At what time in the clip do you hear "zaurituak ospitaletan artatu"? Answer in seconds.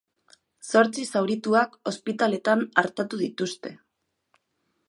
1.17-3.23